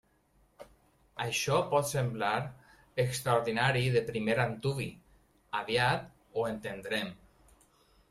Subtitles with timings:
[1.25, 2.31] Això pot semblar
[3.05, 4.91] extraordinari de primer antuvi;
[5.63, 7.19] aviat ho entendrem.